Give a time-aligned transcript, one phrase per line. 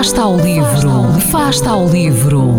[0.00, 2.54] Fasta ao livro, fasta ao livro.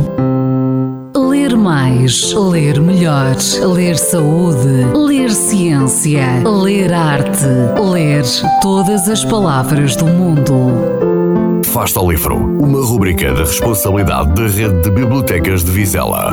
[1.17, 3.35] Ler mais, ler melhor,
[3.73, 7.47] ler saúde, ler ciência, ler arte,
[7.83, 8.23] ler
[8.61, 11.63] todas as palavras do mundo.
[11.65, 16.31] Fasta ao livro, uma rubrica da responsabilidade da Rede de Bibliotecas de Vizela.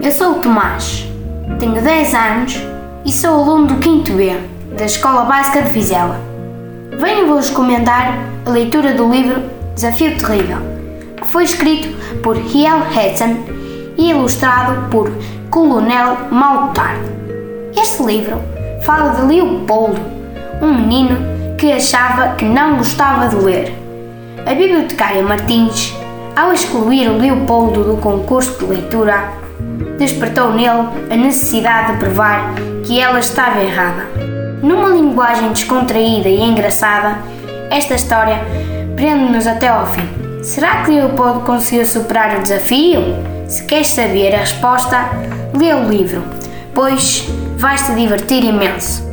[0.00, 1.11] Eu sou o Tomás,
[1.58, 2.60] tenho 10 anos
[3.04, 4.36] e sou aluno do 5 B
[4.76, 6.20] da Escola Básica de Vizela.
[6.98, 9.42] Venho-vos recomendar a leitura do livro
[9.74, 10.58] Desafio Terrível,
[11.16, 11.88] que foi escrito
[12.22, 13.36] por Riel Hudson
[13.96, 15.10] e ilustrado por
[15.50, 17.00] Colonel Maltard.
[17.76, 18.40] Este livro
[18.84, 20.00] fala de Leopoldo,
[20.60, 21.16] um menino
[21.58, 23.72] que achava que não gostava de ler.
[24.46, 25.94] A bibliotecária Martins,
[26.34, 29.32] ao excluir o Leopoldo do concurso de leitura,
[29.98, 34.06] despertou nele a necessidade de provar que ela estava errada.
[34.62, 37.18] Numa linguagem descontraída e engraçada,
[37.70, 38.38] esta história
[38.96, 40.08] prende-nos até ao fim.
[40.42, 43.02] Será que Leopoldo conseguiu superar o desafio?
[43.48, 45.08] Se queres saber a resposta,
[45.56, 46.22] lê o livro,
[46.74, 49.12] pois vais-te divertir imenso.